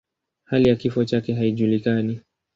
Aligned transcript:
Hali 0.43 0.69
ya 0.69 0.75
kifo 0.75 1.05
chake 1.05 1.33
haijulikani. 1.33 2.21